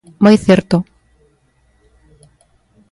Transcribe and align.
Moi 0.23 0.35
certo. 0.47 0.77